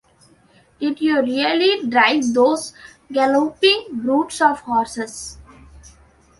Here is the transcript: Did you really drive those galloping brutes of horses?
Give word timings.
Did 0.79 0.99
you 0.99 1.21
really 1.21 1.87
drive 1.87 2.33
those 2.33 2.73
galloping 3.11 3.87
brutes 3.91 4.41
of 4.41 4.61
horses? 4.61 5.37